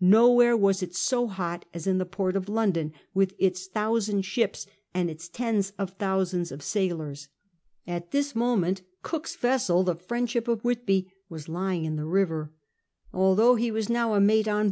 [0.00, 4.64] Nowhere was it so hot as in the port of London, with its thousand ships
[4.94, 7.26] and its tens of thousands of sailors.
[7.88, 12.52] At this moment (Jook's vessel, the Fiieiulship of Whitby, was lying in the river.
[13.12, 14.68] Although he was now a mate on 26 CAPTAIN COON CHAP.